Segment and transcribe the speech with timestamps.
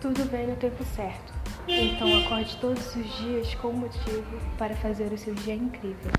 [0.00, 1.32] Tudo vem no tempo certo.
[1.66, 6.12] Então acorde todos os dias com motivo para fazer o seu dia incrível.